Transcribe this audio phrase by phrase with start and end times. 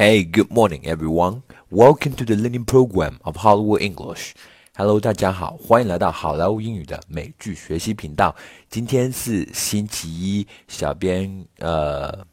[0.00, 1.42] Hey, good morning, everyone.
[1.70, 4.32] Welcome to the learning program of Hollywood English.
[4.74, 8.34] Hello，大家好，欢迎来到好莱坞英语的美剧学习频道。
[8.70, 12.26] 今天是星期一，小编呃，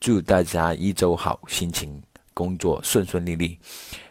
[0.00, 2.02] 祝大家一周好，心情
[2.34, 3.56] 工作顺顺利利。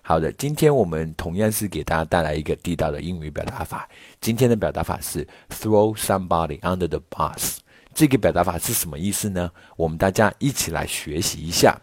[0.02, 3.89] 好的，今天我们同样是给大家带来一个地道的英语表达法。
[4.21, 7.57] 今天的表达法是 throw somebody under the bus。
[7.93, 9.52] 这个表达法是什么意思呢？
[9.75, 11.77] 我们大家一起来学习一下。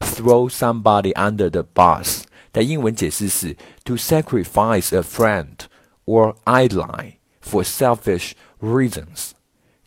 [0.00, 5.66] throw somebody under the bus 的英文解释是 to sacrifice a friend
[6.04, 9.34] or ally for selfish reasons,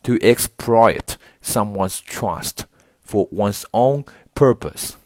[0.04, 2.66] to exploit someone's trust
[3.02, 4.06] for one's own
[4.36, 4.98] purpose,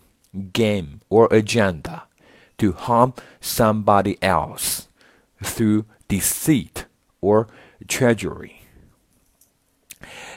[0.53, 2.03] game, or agenda,
[2.57, 4.87] to harm somebody else
[5.43, 6.85] through deceit
[7.21, 7.47] or
[7.87, 8.62] treachery.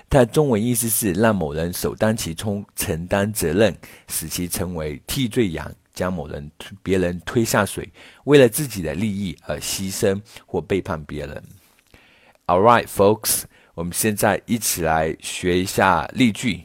[0.09, 3.75] 它中文意思是让某人首当其冲承担责任，
[4.07, 6.49] 使其成为替罪羊，将某人
[6.81, 7.91] 别人推下水，
[8.23, 11.43] 为了自己的利益而牺牲或背叛别人。
[12.45, 16.63] All right, folks，我们现在一起来学一下例句，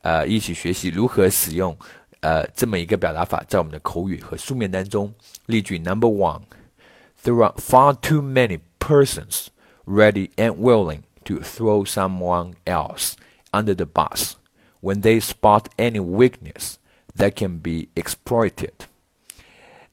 [0.00, 1.76] 呃，一起学习如何使用
[2.20, 5.12] 呃这么一个表达法在我们的口语和书面当中。
[5.44, 9.48] 例句 Number one，There are far too many persons
[9.84, 11.02] ready and willing.
[11.29, 13.13] to throw someone else
[13.51, 14.35] under the bus
[14.81, 16.77] when they spot any weakness
[17.17, 18.73] that can be exploited.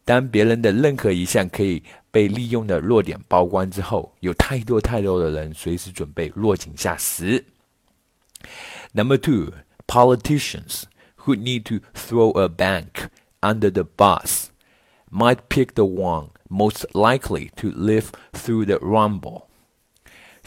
[0.05, 7.45] 当别人的任何一项可以被利用的弱点曝光之后，有太多太多的人随时准备落井下石。
[8.93, 9.53] Number two,
[9.87, 10.83] politicians
[11.25, 13.09] who need to throw a bank
[13.41, 14.47] under the bus
[15.11, 19.46] might pick the one most likely to live through the rumble.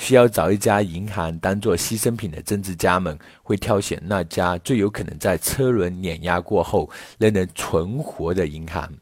[0.01, 8.95] 需要找一家银行当做牺牲品的政治家们会挑选那家最有可能在车轮碾压过后仍能存活的银行。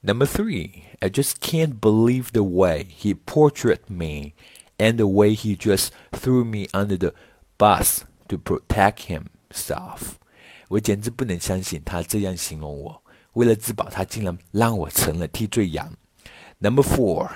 [0.00, 0.70] Number three,
[1.00, 4.32] I just can't believe the way he portrayed me
[4.78, 7.12] and the way he just threw me under the
[7.58, 7.98] bus
[8.28, 10.14] to protect himself.
[10.68, 13.02] 我简直不能相信他这样形容我，
[13.34, 15.92] 为了自保，他竟然让我成了替罪羊。
[16.60, 17.28] Number four.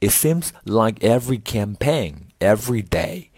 [0.00, 3.30] It seems like every campaign, every day,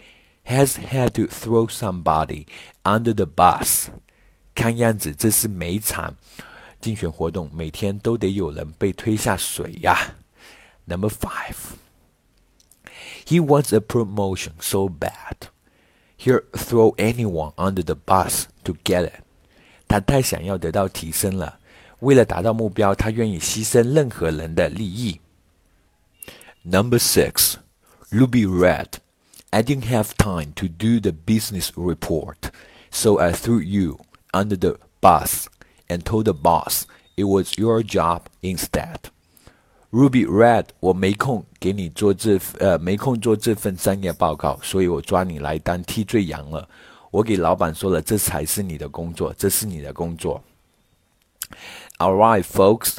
[0.45, 2.45] has had to throw somebody
[2.83, 3.89] under the bus.
[4.55, 6.15] 看样子，这是每场
[6.81, 10.15] 竞选活动每天都得有人被推下水呀。
[10.85, 11.55] Number five.
[13.25, 15.49] He wants a promotion so bad.
[16.17, 19.23] He'll throw anyone under the bus to get it.
[19.87, 21.59] 他太想要得到提升了，
[21.99, 25.21] 为了达到目标，他愿意牺牲任何人的利益。
[26.63, 27.57] Number six,
[28.11, 28.99] Ruby read,
[29.51, 32.51] I didn't have time to do the business report,
[32.91, 33.99] so I threw you
[34.33, 35.47] under the bus
[35.89, 36.85] and told the boss
[37.17, 39.09] it was your job instead.
[39.91, 46.69] Ruby read，我没空给你做这呃没空做这份商业报告，所以我抓你来当替罪羊了。
[47.09, 50.43] 我给老板说了，这才是你的工作，这是你的工作。
[51.97, 52.97] All right, folks,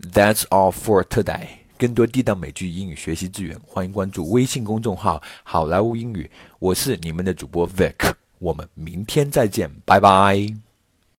[0.00, 1.61] that's all for today.
[1.83, 6.31] 更多地道美剧英语学习资源，欢迎关注微信公众号“好莱坞英语”。
[6.57, 10.72] 我是你们的主播 Vic，我们明天再见，拜拜。